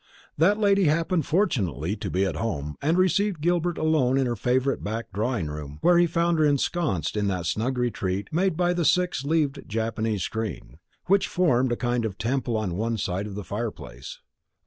That 0.35 0.57
lady 0.57 0.85
happened 0.85 1.27
fortunately 1.27 1.95
to 1.97 2.09
be 2.09 2.25
at 2.25 2.37
home, 2.37 2.75
and 2.81 2.97
received 2.97 3.39
Gilbert 3.39 3.77
alone 3.77 4.17
in 4.17 4.25
her 4.25 4.35
favourite 4.35 4.83
back 4.83 5.09
drawing 5.13 5.45
room, 5.45 5.77
where 5.81 5.99
he 5.99 6.07
found 6.07 6.39
her 6.39 6.45
ensconced 6.47 7.15
in 7.15 7.27
that 7.27 7.45
snug 7.45 7.77
retreat 7.77 8.27
made 8.33 8.57
by 8.57 8.73
the 8.73 8.83
six 8.83 9.23
leaved 9.23 9.61
Japanese 9.67 10.23
screen, 10.23 10.79
which 11.05 11.27
formed 11.27 11.71
a 11.71 11.75
kind 11.77 12.03
of 12.03 12.17
temple 12.17 12.57
on 12.57 12.77
one 12.77 12.97
side 12.97 13.27
of 13.27 13.35
the 13.35 13.43
fire 13.43 13.69
place. 13.69 14.17